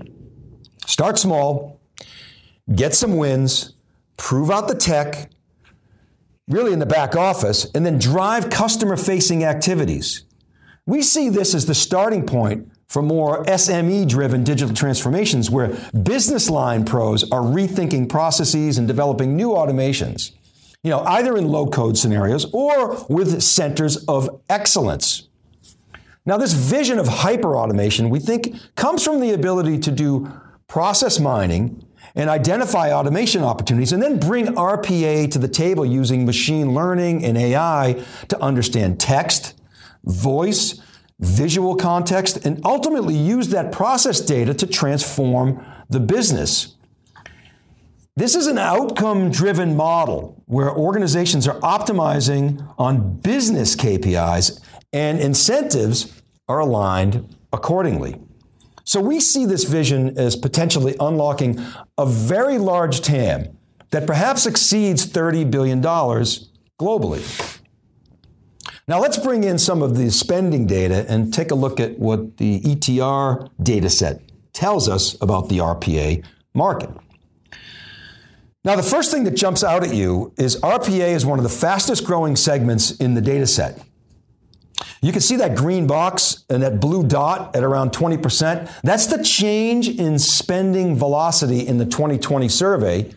Start 0.86 1.18
small, 1.18 1.80
get 2.72 2.94
some 2.94 3.16
wins, 3.16 3.72
prove 4.16 4.52
out 4.52 4.68
the 4.68 4.76
tech 4.76 5.30
really 6.50 6.72
in 6.72 6.78
the 6.80 6.86
back 6.86 7.16
office, 7.16 7.70
and 7.74 7.86
then 7.86 7.98
drive 7.98 8.50
customer 8.50 8.96
facing 8.96 9.44
activities. 9.44 10.24
We 10.84 11.02
see 11.02 11.28
this 11.28 11.54
as 11.54 11.66
the 11.66 11.74
starting 11.74 12.26
point 12.26 12.70
for 12.88 13.02
more 13.02 13.44
SME 13.44 14.08
driven 14.08 14.42
digital 14.42 14.74
transformations 14.74 15.48
where 15.48 15.68
business 16.02 16.50
line 16.50 16.84
pros 16.84 17.22
are 17.30 17.42
rethinking 17.42 18.08
processes 18.08 18.78
and 18.78 18.88
developing 18.88 19.36
new 19.36 19.50
automations. 19.50 20.32
You 20.82 20.90
know, 20.90 21.00
either 21.02 21.36
in 21.36 21.46
low 21.46 21.66
code 21.66 21.96
scenarios 21.96 22.46
or 22.52 23.06
with 23.08 23.42
centers 23.42 24.04
of 24.06 24.42
excellence. 24.48 25.28
Now, 26.26 26.36
this 26.36 26.52
vision 26.52 26.98
of 26.98 27.06
hyper 27.06 27.56
automation, 27.56 28.10
we 28.10 28.18
think, 28.18 28.56
comes 28.74 29.04
from 29.04 29.20
the 29.20 29.32
ability 29.32 29.78
to 29.80 29.90
do 29.90 30.30
process 30.66 31.20
mining 31.20 31.84
and 32.14 32.30
identify 32.30 32.92
automation 32.92 33.42
opportunities 33.42 33.92
and 33.92 34.02
then 34.02 34.18
bring 34.18 34.46
RPA 34.46 35.30
to 35.30 35.38
the 35.38 35.48
table 35.48 35.84
using 35.86 36.26
machine 36.26 36.74
learning 36.74 37.24
and 37.24 37.36
AI 37.36 38.02
to 38.28 38.40
understand 38.40 39.00
text, 39.00 39.60
voice, 40.04 40.80
visual 41.18 41.76
context, 41.76 42.44
and 42.44 42.60
ultimately 42.64 43.14
use 43.14 43.48
that 43.48 43.72
process 43.72 44.20
data 44.20 44.54
to 44.54 44.66
transform 44.66 45.64
the 45.88 46.00
business. 46.00 46.76
This 48.16 48.34
is 48.34 48.46
an 48.46 48.58
outcome 48.58 49.30
driven 49.30 49.76
model 49.76 50.42
where 50.46 50.70
organizations 50.70 51.46
are 51.46 51.58
optimizing 51.60 52.74
on 52.76 53.16
business 53.18 53.76
KPIs 53.76 54.60
and 54.92 55.20
incentives 55.20 56.20
are 56.48 56.58
aligned 56.58 57.34
accordingly. 57.52 58.20
So 58.90 59.00
we 59.00 59.20
see 59.20 59.46
this 59.46 59.62
vision 59.62 60.18
as 60.18 60.34
potentially 60.34 60.96
unlocking 60.98 61.64
a 61.96 62.04
very 62.04 62.58
large 62.58 63.02
TAM 63.02 63.56
that 63.90 64.04
perhaps 64.04 64.46
exceeds 64.46 65.06
$30 65.06 65.48
billion 65.48 65.80
globally. 65.80 67.22
Now 68.88 68.98
let's 68.98 69.16
bring 69.16 69.44
in 69.44 69.60
some 69.60 69.80
of 69.80 69.96
the 69.96 70.10
spending 70.10 70.66
data 70.66 71.06
and 71.08 71.32
take 71.32 71.52
a 71.52 71.54
look 71.54 71.78
at 71.78 72.00
what 72.00 72.38
the 72.38 72.62
ETR 72.62 73.48
data 73.62 73.88
set 73.88 74.22
tells 74.52 74.88
us 74.88 75.16
about 75.22 75.48
the 75.48 75.58
RPA 75.58 76.24
market. 76.52 76.90
Now, 78.64 78.74
the 78.74 78.82
first 78.82 79.12
thing 79.12 79.22
that 79.22 79.36
jumps 79.36 79.62
out 79.62 79.84
at 79.84 79.94
you 79.94 80.34
is 80.36 80.60
RPA 80.62 81.14
is 81.14 81.24
one 81.24 81.38
of 81.38 81.44
the 81.44 81.48
fastest 81.48 82.04
growing 82.04 82.34
segments 82.34 82.90
in 82.96 83.14
the 83.14 83.20
data 83.20 83.46
set. 83.46 83.80
You 85.02 85.12
can 85.12 85.22
see 85.22 85.36
that 85.36 85.56
green 85.56 85.86
box 85.86 86.44
and 86.50 86.62
that 86.62 86.78
blue 86.78 87.02
dot 87.06 87.56
at 87.56 87.62
around 87.62 87.92
20%. 87.92 88.70
That's 88.82 89.06
the 89.06 89.22
change 89.24 89.88
in 89.88 90.18
spending 90.18 90.96
velocity 90.96 91.66
in 91.66 91.78
the 91.78 91.86
2020 91.86 92.48
survey 92.48 93.10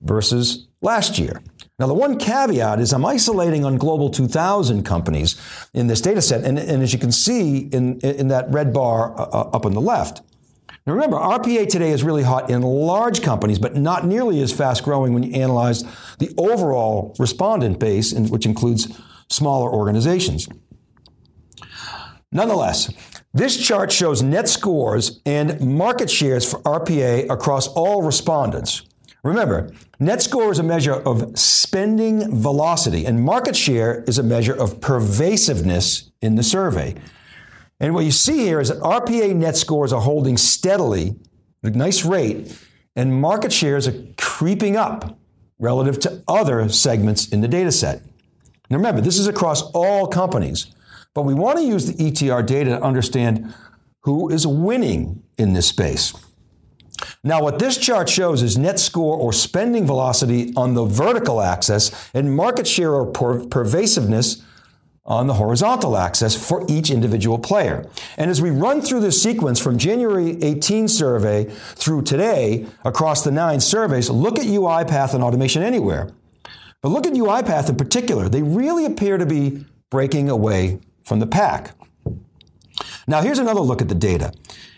versus 0.00 0.68
last 0.80 1.18
year. 1.18 1.42
Now, 1.76 1.88
the 1.88 1.94
one 1.94 2.18
caveat 2.18 2.78
is 2.78 2.92
I'm 2.92 3.04
isolating 3.04 3.64
on 3.64 3.78
Global 3.78 4.10
2000 4.10 4.84
companies 4.84 5.40
in 5.72 5.88
this 5.88 6.00
data 6.00 6.22
set, 6.22 6.44
and, 6.44 6.56
and 6.56 6.84
as 6.84 6.92
you 6.92 7.00
can 7.00 7.10
see 7.10 7.58
in, 7.58 7.98
in 7.98 8.28
that 8.28 8.48
red 8.50 8.72
bar 8.72 9.12
uh, 9.18 9.24
uh 9.24 9.50
up 9.52 9.66
on 9.66 9.72
the 9.72 9.80
left. 9.80 10.20
Now 10.86 10.92
remember, 10.92 11.16
RPA 11.16 11.68
today 11.68 11.90
is 11.90 12.04
really 12.04 12.22
hot 12.22 12.50
in 12.50 12.62
large 12.62 13.22
companies, 13.22 13.58
but 13.58 13.74
not 13.74 14.06
nearly 14.06 14.40
as 14.40 14.52
fast 14.52 14.84
growing 14.84 15.14
when 15.14 15.22
you 15.22 15.32
analyze 15.32 15.82
the 16.18 16.32
overall 16.36 17.16
respondent 17.18 17.80
base, 17.80 18.12
which 18.12 18.44
includes 18.46 18.86
smaller 19.30 19.70
organizations. 19.70 20.46
Nonetheless, 22.34 22.92
this 23.32 23.56
chart 23.56 23.92
shows 23.92 24.20
net 24.20 24.48
scores 24.48 25.20
and 25.24 25.60
market 25.60 26.10
shares 26.10 26.44
for 26.44 26.60
RPA 26.62 27.30
across 27.30 27.68
all 27.68 28.02
respondents. 28.02 28.82
Remember, 29.22 29.70
net 30.00 30.20
score 30.20 30.50
is 30.50 30.58
a 30.58 30.64
measure 30.64 30.94
of 30.94 31.38
spending 31.38 32.36
velocity, 32.36 33.06
and 33.06 33.22
market 33.22 33.54
share 33.56 34.02
is 34.08 34.18
a 34.18 34.22
measure 34.22 34.52
of 34.52 34.80
pervasiveness 34.80 36.10
in 36.20 36.34
the 36.34 36.42
survey. 36.42 36.96
And 37.78 37.94
what 37.94 38.04
you 38.04 38.10
see 38.10 38.38
here 38.38 38.60
is 38.60 38.68
that 38.68 38.80
RPA 38.80 39.34
net 39.34 39.56
scores 39.56 39.92
are 39.92 40.00
holding 40.00 40.36
steadily, 40.36 41.14
at 41.62 41.74
a 41.74 41.78
nice 41.78 42.04
rate, 42.04 42.58
and 42.96 43.20
market 43.20 43.52
shares 43.52 43.86
are 43.86 43.94
creeping 44.18 44.76
up 44.76 45.16
relative 45.60 46.00
to 46.00 46.22
other 46.26 46.68
segments 46.68 47.28
in 47.28 47.40
the 47.40 47.48
data 47.48 47.70
set. 47.70 48.02
Now 48.68 48.76
remember, 48.78 49.00
this 49.00 49.18
is 49.18 49.28
across 49.28 49.62
all 49.70 50.08
companies, 50.08 50.74
but 51.14 51.22
we 51.22 51.34
want 51.34 51.58
to 51.58 51.64
use 51.64 51.86
the 51.86 51.94
ETR 51.94 52.44
data 52.44 52.70
to 52.70 52.82
understand 52.82 53.54
who 54.00 54.28
is 54.28 54.46
winning 54.46 55.22
in 55.38 55.52
this 55.54 55.68
space. 55.68 56.12
Now, 57.22 57.42
what 57.42 57.58
this 57.58 57.76
chart 57.76 58.08
shows 58.08 58.42
is 58.42 58.58
net 58.58 58.78
score 58.78 59.16
or 59.16 59.32
spending 59.32 59.86
velocity 59.86 60.52
on 60.56 60.74
the 60.74 60.84
vertical 60.84 61.40
axis 61.40 61.90
and 62.12 62.36
market 62.36 62.66
share 62.66 62.92
or 62.92 63.06
per- 63.06 63.46
pervasiveness 63.46 64.42
on 65.06 65.26
the 65.26 65.34
horizontal 65.34 65.96
axis 65.96 66.34
for 66.34 66.64
each 66.68 66.90
individual 66.90 67.38
player. 67.38 67.86
And 68.16 68.30
as 68.30 68.40
we 68.40 68.50
run 68.50 68.80
through 68.80 69.00
this 69.00 69.22
sequence 69.22 69.60
from 69.60 69.76
January 69.76 70.42
18 70.42 70.88
survey 70.88 71.44
through 71.44 72.02
today 72.02 72.66
across 72.84 73.22
the 73.22 73.30
nine 73.30 73.60
surveys, 73.60 74.08
look 74.08 74.38
at 74.38 74.46
UiPath 74.46 75.12
and 75.12 75.22
Automation 75.22 75.62
Anywhere. 75.62 76.10
But 76.80 76.88
look 76.88 77.06
at 77.06 77.12
UiPath 77.12 77.68
in 77.68 77.76
particular. 77.76 78.28
They 78.28 78.42
really 78.42 78.86
appear 78.86 79.18
to 79.18 79.26
be 79.26 79.66
breaking 79.90 80.30
away 80.30 80.80
from 81.04 81.20
the 81.20 81.26
pack. 81.26 81.74
Now, 83.06 83.20
here's 83.20 83.38
another 83.38 83.60
look 83.60 83.82
at 83.82 83.88
the 83.88 83.94
data. 83.94 84.32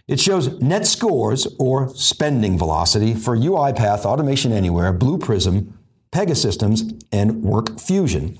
It 0.09 0.21
shows 0.21 0.61
net 0.61 0.87
scores 0.87 1.47
or 1.59 1.88
spending 1.95 2.59
velocity 2.59 3.14
for 3.14 3.37
UiPath, 3.37 4.04
Automation 4.04 4.52
Anywhere, 4.52 4.92
Blue 4.92 5.18
Prism, 5.18 5.78
Pegasystems, 6.12 7.02
and 7.12 7.42
WorkFusion. 7.45 8.38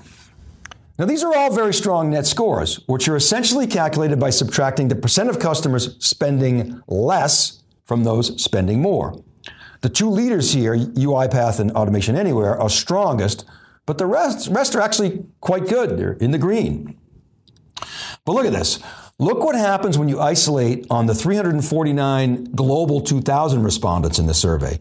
Now, 0.97 1.05
these 1.05 1.23
are 1.23 1.35
all 1.35 1.53
very 1.53 1.73
strong 1.73 2.09
net 2.09 2.25
scores, 2.25 2.79
which 2.87 3.07
are 3.07 3.15
essentially 3.15 3.67
calculated 3.67 4.19
by 4.19 4.31
subtracting 4.31 4.87
the 4.87 4.95
percent 4.95 5.29
of 5.29 5.39
customers 5.39 5.95
spending 5.99 6.81
less 6.87 7.61
from 7.85 8.03
those 8.03 8.41
spending 8.41 8.81
more. 8.81 9.21
The 9.81 9.89
two 9.89 10.09
leaders 10.09 10.53
here, 10.53 10.75
UiPath 10.75 11.59
and 11.59 11.71
Automation 11.71 12.15
Anywhere, 12.15 12.59
are 12.59 12.69
strongest, 12.69 13.45
but 13.85 13.97
the 13.97 14.07
rest, 14.07 14.49
rest 14.49 14.75
are 14.75 14.81
actually 14.81 15.23
quite 15.39 15.67
good. 15.67 15.97
They're 15.97 16.13
in 16.13 16.31
the 16.31 16.37
green. 16.39 16.97
But 18.27 18.33
look 18.33 18.45
at 18.45 18.51
this. 18.51 18.79
Look 19.19 19.39
what 19.39 19.55
happens 19.55 19.97
when 19.97 20.09
you 20.09 20.19
isolate 20.19 20.85
on 20.89 21.05
the 21.05 21.15
349 21.15 22.43
Global 22.53 22.99
2000 22.99 23.63
respondents 23.63 24.19
in 24.19 24.25
the 24.25 24.33
survey. 24.33 24.79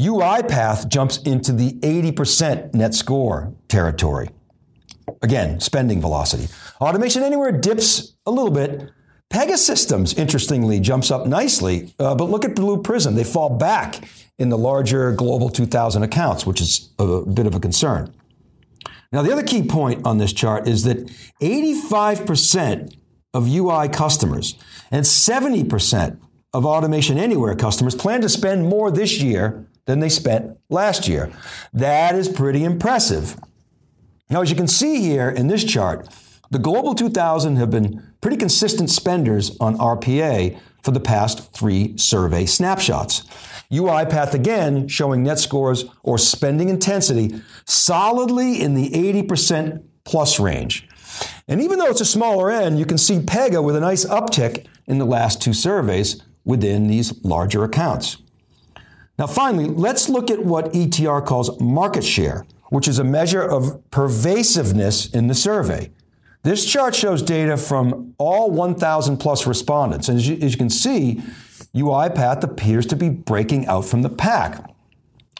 UiPath 0.00 0.88
jumps 0.88 1.18
into 1.18 1.52
the 1.52 1.74
80% 1.74 2.74
net 2.74 2.92
score 2.92 3.54
territory. 3.68 4.30
Again, 5.22 5.60
spending 5.60 6.00
velocity. 6.00 6.48
Automation 6.80 7.22
Anywhere 7.22 7.52
dips 7.52 8.14
a 8.26 8.32
little 8.32 8.50
bit. 8.50 8.90
Pegasystems, 9.32 10.18
interestingly, 10.18 10.80
jumps 10.80 11.12
up 11.12 11.26
nicely, 11.26 11.94
uh, 12.00 12.16
but 12.16 12.30
look 12.30 12.44
at 12.44 12.56
Blue 12.56 12.82
Prism. 12.82 13.14
They 13.14 13.24
fall 13.24 13.48
back 13.48 14.00
in 14.40 14.48
the 14.48 14.58
larger 14.58 15.12
Global 15.12 15.48
2000 15.48 16.02
accounts, 16.02 16.44
which 16.44 16.60
is 16.60 16.90
a 16.98 17.20
bit 17.20 17.46
of 17.46 17.54
a 17.54 17.60
concern. 17.60 18.12
Now, 19.12 19.22
the 19.22 19.32
other 19.32 19.42
key 19.42 19.62
point 19.62 20.06
on 20.06 20.18
this 20.18 20.32
chart 20.32 20.66
is 20.66 20.84
that 20.84 21.06
85% 21.40 22.96
of 23.34 23.48
UI 23.48 23.88
customers 23.88 24.56
and 24.90 25.04
70% 25.04 26.18
of 26.54 26.66
Automation 26.66 27.18
Anywhere 27.18 27.54
customers 27.54 27.94
plan 27.94 28.20
to 28.22 28.28
spend 28.28 28.68
more 28.68 28.90
this 28.90 29.20
year 29.20 29.66
than 29.86 30.00
they 30.00 30.08
spent 30.08 30.58
last 30.70 31.08
year. 31.08 31.30
That 31.72 32.14
is 32.14 32.28
pretty 32.28 32.64
impressive. 32.64 33.36
Now, 34.30 34.42
as 34.42 34.50
you 34.50 34.56
can 34.56 34.68
see 34.68 35.00
here 35.02 35.28
in 35.28 35.48
this 35.48 35.64
chart, 35.64 36.08
the 36.50 36.58
Global 36.58 36.94
2000 36.94 37.56
have 37.56 37.70
been 37.70 38.02
pretty 38.20 38.36
consistent 38.36 38.90
spenders 38.90 39.56
on 39.60 39.76
RPA 39.76 40.58
for 40.82 40.90
the 40.90 41.00
past 41.00 41.52
three 41.52 41.96
survey 41.96 42.46
snapshots. 42.46 43.22
UiPath 43.70 44.34
again 44.34 44.88
showing 44.88 45.22
net 45.22 45.38
scores 45.38 45.84
or 46.02 46.18
spending 46.18 46.68
intensity 46.68 47.40
solidly 47.64 48.60
in 48.60 48.74
the 48.74 48.90
80% 48.90 49.82
plus 50.04 50.38
range. 50.38 50.88
And 51.48 51.60
even 51.60 51.78
though 51.78 51.88
it's 51.88 52.00
a 52.00 52.06
smaller 52.06 52.50
end, 52.50 52.78
you 52.78 52.86
can 52.86 52.98
see 52.98 53.18
Pega 53.18 53.62
with 53.62 53.76
a 53.76 53.80
nice 53.80 54.04
uptick 54.04 54.66
in 54.86 54.98
the 54.98 55.04
last 55.04 55.40
two 55.40 55.52
surveys 55.52 56.22
within 56.44 56.88
these 56.88 57.24
larger 57.24 57.64
accounts. 57.64 58.18
Now, 59.18 59.26
finally, 59.26 59.66
let's 59.66 60.08
look 60.08 60.30
at 60.30 60.44
what 60.44 60.72
ETR 60.72 61.24
calls 61.24 61.60
market 61.60 62.04
share, 62.04 62.46
which 62.70 62.88
is 62.88 62.98
a 62.98 63.04
measure 63.04 63.42
of 63.42 63.80
pervasiveness 63.90 65.06
in 65.06 65.28
the 65.28 65.34
survey. 65.34 65.90
This 66.42 66.64
chart 66.64 66.94
shows 66.94 67.22
data 67.22 67.56
from 67.56 68.14
all 68.18 68.50
1,000 68.50 69.18
plus 69.18 69.46
respondents. 69.46 70.08
And 70.08 70.18
as 70.18 70.28
you, 70.28 70.38
as 70.42 70.52
you 70.52 70.58
can 70.58 70.70
see, 70.70 71.22
UiPath 71.74 72.42
appears 72.42 72.84
to 72.86 72.96
be 72.96 73.08
breaking 73.08 73.66
out 73.66 73.84
from 73.84 74.02
the 74.02 74.08
pack. 74.08 74.68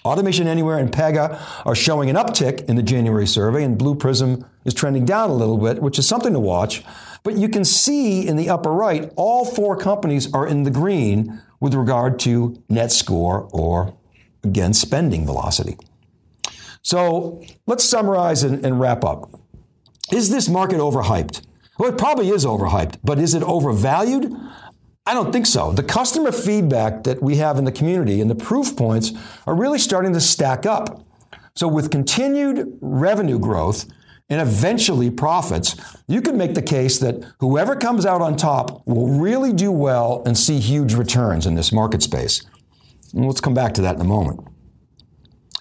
Automation 0.05 0.47
Anywhere 0.47 0.79
and 0.79 0.91
Pega 0.91 1.41
are 1.65 1.75
showing 1.75 2.09
an 2.09 2.17
uptick 2.17 2.69
in 2.69 2.77
the 2.77 2.83
January 2.83 3.27
survey, 3.27 3.63
and 3.63 3.79
Blue 3.79 3.95
Prism 3.95 4.45
is 4.65 4.75
trending 4.75 5.05
down 5.05 5.31
a 5.31 5.35
little 5.35 5.59
bit, 5.59 5.83
which 5.83 5.99
is 5.99 6.07
something 6.07 6.33
to 6.33 6.41
watch. 6.41 6.85
But 7.23 7.37
you 7.37 7.49
can 7.49 7.65
see 7.65 8.27
in 8.27 8.37
the 8.37 8.49
upper 8.49 8.73
right, 8.73 9.13
all 9.17 9.45
four 9.45 9.77
companies 9.77 10.33
are 10.33 10.47
in 10.47 10.65
the 10.65 10.71
green 10.71 11.41
with 11.61 11.75
regard 11.75 12.19
to 12.21 12.61
net 12.69 12.91
score 12.91 13.49
or, 13.53 13.97
again, 14.43 14.73
spending 14.73 15.25
velocity. 15.25 15.77
So 16.83 17.43
let's 17.67 17.85
summarize 17.85 18.43
and, 18.43 18.65
and 18.65 18.81
wrap 18.81 19.05
up. 19.05 19.42
Is 20.13 20.29
this 20.29 20.49
market 20.49 20.79
overhyped? 20.79 21.41
Well, 21.79 21.91
it 21.91 21.97
probably 21.97 22.29
is 22.29 22.45
overhyped, 22.45 22.99
but 23.03 23.19
is 23.19 23.35
it 23.35 23.43
overvalued? 23.43 24.31
I 25.07 25.15
don't 25.15 25.33
think 25.33 25.47
so. 25.47 25.73
The 25.73 25.83
customer 25.83 26.31
feedback 26.31 27.05
that 27.05 27.23
we 27.23 27.37
have 27.37 27.57
in 27.57 27.65
the 27.65 27.73
community 27.73 28.21
and 28.21 28.31
the 28.31 28.35
proof 28.35 28.77
points 28.77 29.13
are 29.47 29.55
really 29.55 29.79
starting 29.79 30.13
to 30.13 30.21
stack 30.21 30.67
up. 30.67 31.05
So, 31.55 31.67
with 31.67 31.91
continued 31.91 32.79
revenue 32.81 33.39
growth 33.39 33.87
and 34.29 34.41
eventually 34.41 35.11
profits, 35.11 35.77
you 36.07 36.21
can 36.21 36.37
make 36.37 36.55
the 36.55 36.63
case 36.63 36.99
that 36.99 37.25
whoever 37.41 37.75
comes 37.75 38.07
out 38.07 38.21
on 38.21 38.37
top 38.37 38.87
will 38.87 39.19
really 39.19 39.53
do 39.53 39.73
well 39.73 40.23
and 40.25 40.37
see 40.37 40.61
huge 40.61 40.95
returns 40.95 41.47
in 41.47 41.55
this 41.55 41.73
market 41.73 42.03
space. 42.03 42.43
And 43.15 43.27
let's 43.27 43.41
come 43.41 43.55
back 43.55 43.75
to 43.75 43.83
that 43.83 43.97
in 43.97 44.01
a 44.03 44.05
moment. 44.05 44.41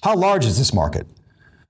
How 0.04 0.16
large 0.16 0.46
is 0.46 0.58
this 0.58 0.74
market? 0.74 1.08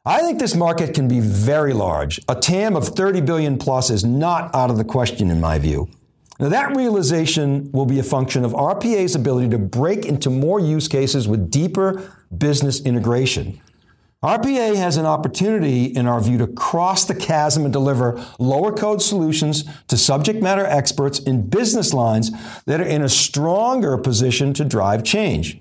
I 0.04 0.22
think 0.22 0.40
this 0.40 0.56
market 0.56 0.96
can 0.96 1.08
be 1.08 1.20
very 1.20 1.74
large. 1.74 2.20
A 2.28 2.34
TAM 2.34 2.76
of 2.76 2.88
30 2.88 3.22
billion 3.22 3.60
plus 3.60 3.92
is 3.92 4.04
not 4.04 4.54
out 4.56 4.72
of 4.72 4.78
the 4.78 4.84
question 4.84 5.30
in 5.30 5.40
my 5.40 5.60
view. 5.60 5.90
Now, 6.40 6.50
that 6.50 6.76
realization 6.76 7.72
will 7.72 7.86
be 7.86 8.00
a 8.00 8.04
function 8.04 8.44
of 8.44 8.52
RPA's 8.52 9.14
ability 9.14 9.50
to 9.50 9.60
break 9.60 10.08
into 10.08 10.32
more 10.32 10.60
use 10.60 10.88
cases 10.88 11.28
with 11.28 11.52
deeper 11.52 12.16
business 12.36 12.82
integration. 12.82 13.62
RPA 14.24 14.76
has 14.76 14.98
an 14.98 15.06
opportunity, 15.06 15.86
in 15.86 16.08
our 16.08 16.20
view, 16.20 16.40
to 16.40 16.48
cross 16.48 17.06
the 17.06 17.14
chasm 17.14 17.64
and 17.64 17.72
deliver 17.72 18.26
lower 18.40 18.72
code 18.72 19.04
solutions 19.04 19.66
to 19.88 19.98
subject 19.98 20.42
matter 20.42 20.66
experts 20.66 21.20
in 21.20 21.48
business 21.48 21.94
lines 21.94 22.32
that 22.66 22.82
are 22.82 22.86
in 22.86 23.04
a 23.04 23.10
stronger 23.10 24.00
position 24.00 24.52
to 24.56 24.66
drive 24.66 25.04
change. 25.04 25.60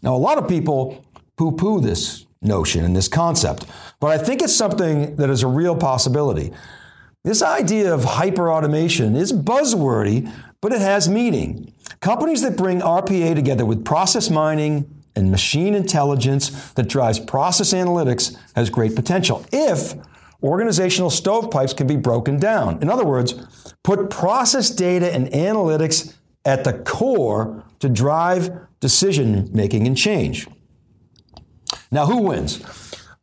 Now, 0.00 0.14
a 0.14 0.16
lot 0.16 0.38
of 0.38 0.48
people 0.48 1.04
poo 1.36 1.52
poo 1.52 1.82
this 1.82 2.25
notion 2.46 2.84
and 2.84 2.96
this 2.96 3.08
concept, 3.08 3.66
but 4.00 4.08
I 4.08 4.18
think 4.18 4.42
it's 4.42 4.54
something 4.54 5.16
that 5.16 5.30
is 5.30 5.42
a 5.42 5.48
real 5.48 5.76
possibility. 5.76 6.52
This 7.24 7.42
idea 7.42 7.92
of 7.92 8.04
hyper 8.04 8.50
automation 8.50 9.16
is 9.16 9.32
buzzwordy, 9.32 10.32
but 10.60 10.72
it 10.72 10.80
has 10.80 11.08
meaning. 11.08 11.72
Companies 12.00 12.42
that 12.42 12.56
bring 12.56 12.80
RPA 12.80 13.34
together 13.34 13.64
with 13.64 13.84
process 13.84 14.30
mining, 14.30 14.96
and 15.16 15.30
machine 15.30 15.74
intelligence 15.74 16.72
that 16.72 16.88
drives 16.88 17.18
process 17.18 17.72
analytics 17.72 18.36
has 18.54 18.70
great 18.70 18.94
potential 18.94 19.44
if 19.50 19.94
organizational 20.42 21.10
stovepipes 21.10 21.72
can 21.72 21.86
be 21.86 21.96
broken 21.96 22.38
down. 22.38 22.80
In 22.82 22.90
other 22.90 23.04
words, 23.04 23.34
put 23.82 24.10
process 24.10 24.70
data 24.70 25.12
and 25.12 25.28
analytics 25.28 26.14
at 26.44 26.62
the 26.62 26.74
core 26.74 27.64
to 27.80 27.88
drive 27.88 28.50
decision 28.78 29.48
making 29.52 29.86
and 29.86 29.96
change. 29.96 30.46
Now, 31.90 32.06
who 32.06 32.22
wins? 32.22 32.62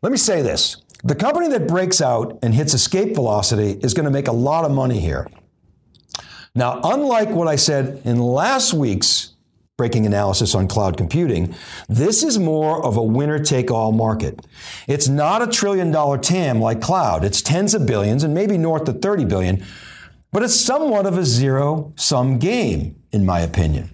Let 0.02 0.12
me 0.12 0.18
say 0.18 0.42
this. 0.42 0.78
The 1.04 1.16
company 1.16 1.50
that 1.50 1.68
breaks 1.68 2.02
out 2.02 2.40
and 2.42 2.54
hits 2.54 2.74
escape 2.74 3.14
velocity 3.14 3.72
is 3.82 3.94
going 3.94 4.06
to 4.06 4.12
make 4.12 4.28
a 4.28 4.34
lot 4.34 4.64
of 4.64 4.72
money 4.72 5.00
here. 5.00 5.28
Now, 6.56 6.80
unlike 6.84 7.30
what 7.30 7.48
I 7.48 7.56
said 7.56 8.02
in 8.06 8.20
last 8.20 8.74
week's 8.74 9.34
breaking 9.76 10.06
analysis 10.06 10.54
on 10.54 10.68
cloud 10.68 10.98
computing, 10.98 11.56
this 11.90 12.24
is 12.24 12.38
more 12.38 12.84
of 12.86 12.96
a 12.96 13.04
winner 13.04 13.40
take 13.40 13.72
all 13.72 13.92
market. 13.92 14.46
It's 14.88 15.08
not 15.08 15.42
a 15.42 15.48
trillion 15.48 15.92
dollar 15.92 16.18
TAM 16.18 16.62
like 16.62 16.80
cloud. 16.80 17.26
It's 17.26 17.42
tens 17.42 17.74
of 17.74 17.86
billions 17.86 18.24
and 18.24 18.34
maybe 18.34 18.58
north 18.58 18.88
of 18.88 19.02
30 19.02 19.26
billion, 19.26 19.66
but 20.32 20.44
it's 20.44 20.56
somewhat 20.56 21.06
of 21.06 21.18
a 21.18 21.26
zero 21.26 21.92
sum 21.96 22.38
game, 22.38 23.02
in 23.12 23.26
my 23.26 23.40
opinion. 23.40 23.90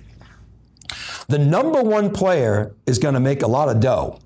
The 1.28 1.40
number 1.40 1.82
one 1.82 2.12
player 2.12 2.76
is 2.86 3.00
going 3.00 3.14
to 3.14 3.20
make 3.20 3.42
a 3.42 3.48
lot 3.48 3.70
of 3.70 3.80
dough. 3.80 4.20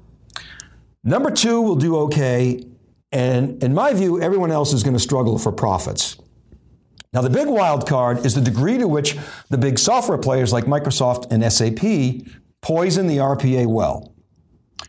Number 1.04 1.32
two 1.32 1.62
will 1.62 1.76
do 1.76 1.98
okay. 2.02 2.66
And 3.12 3.62
in 3.64 3.74
my 3.74 3.94
view, 3.94 4.22
everyone 4.22 4.52
else 4.52 4.74
is 4.74 4.84
going 4.84 4.96
to 4.96 5.00
struggle 5.00 5.38
for 5.38 5.52
profits. 5.52 6.18
Now, 7.14 7.22
the 7.22 7.30
big 7.30 7.48
wild 7.48 7.88
card 7.88 8.26
is 8.26 8.34
the 8.34 8.42
degree 8.42 8.80
to 8.80 8.88
which 8.88 9.18
the 9.50 9.58
big 9.58 9.78
software 9.78 10.18
players 10.18 10.52
like 10.52 10.66
Microsoft 10.66 11.32
and 11.32 11.44
SAP 11.52 12.28
poison 12.62 13.06
the 13.06 13.18
RPA 13.18 13.68
well. 13.68 14.14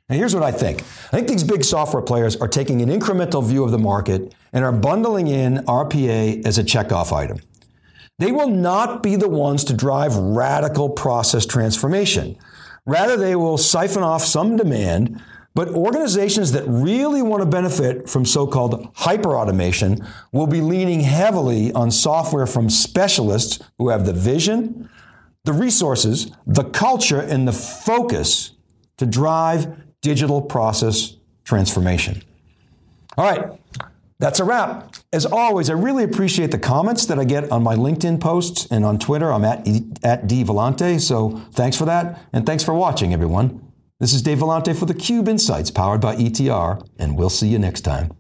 Now, 0.08 0.16
here's 0.16 0.34
what 0.34 0.42
I 0.42 0.50
think 0.50 0.80
I 0.80 1.16
think 1.16 1.28
these 1.28 1.44
big 1.44 1.64
software 1.64 2.02
players 2.02 2.36
are 2.36 2.48
taking 2.48 2.80
an 2.80 2.88
incremental 2.88 3.46
view 3.46 3.62
of 3.64 3.72
the 3.72 3.78
market 3.78 4.34
and 4.52 4.64
are 4.64 4.72
bundling 4.72 5.26
in 5.26 5.58
RPA 5.66 6.46
as 6.46 6.56
a 6.56 6.64
checkoff 6.64 7.12
item. 7.12 7.40
They 8.18 8.32
will 8.32 8.48
not 8.48 9.02
be 9.02 9.16
the 9.16 9.28
ones 9.28 9.64
to 9.64 9.74
drive 9.74 10.14
radical 10.16 10.88
process 10.88 11.44
transformation. 11.44 12.38
Rather, 12.86 13.16
they 13.16 13.34
will 13.34 13.58
siphon 13.58 14.02
off 14.02 14.24
some 14.24 14.56
demand 14.56 15.20
but 15.54 15.68
organizations 15.68 16.52
that 16.52 16.64
really 16.66 17.22
want 17.22 17.40
to 17.40 17.46
benefit 17.46 18.08
from 18.08 18.26
so-called 18.26 18.92
hyperautomation 18.94 20.06
will 20.32 20.48
be 20.48 20.60
leaning 20.60 21.00
heavily 21.00 21.72
on 21.72 21.90
software 21.90 22.46
from 22.46 22.68
specialists 22.68 23.60
who 23.78 23.88
have 23.88 24.04
the 24.04 24.12
vision, 24.12 24.88
the 25.44 25.52
resources, 25.52 26.32
the 26.46 26.64
culture, 26.64 27.20
and 27.20 27.46
the 27.46 27.52
focus 27.52 28.52
to 28.96 29.06
drive 29.06 29.76
digital 30.00 30.42
process 30.42 31.16
transformation. 31.44 32.22
All 33.16 33.24
right, 33.24 33.52
that's 34.18 34.40
a 34.40 34.44
wrap. 34.44 34.96
As 35.12 35.24
always, 35.24 35.70
I 35.70 35.74
really 35.74 36.02
appreciate 36.02 36.50
the 36.50 36.58
comments 36.58 37.06
that 37.06 37.18
I 37.20 37.24
get 37.24 37.52
on 37.52 37.62
my 37.62 37.76
LinkedIn 37.76 38.20
posts 38.20 38.66
and 38.72 38.84
on 38.84 38.98
Twitter. 38.98 39.32
I'm 39.32 39.44
at, 39.44 39.66
at 40.02 40.26
dvellante, 40.26 41.00
so 41.00 41.42
thanks 41.52 41.76
for 41.76 41.84
that, 41.84 42.20
and 42.32 42.44
thanks 42.44 42.64
for 42.64 42.74
watching, 42.74 43.12
everyone. 43.12 43.60
This 44.00 44.12
is 44.12 44.22
Dave 44.22 44.38
Vellante 44.38 44.76
for 44.76 44.86
the 44.86 44.94
Cube 44.94 45.28
Insights 45.28 45.70
powered 45.70 46.00
by 46.00 46.16
ETR, 46.16 46.84
and 46.98 47.16
we'll 47.16 47.30
see 47.30 47.46
you 47.46 47.60
next 47.60 47.82
time. 47.82 48.16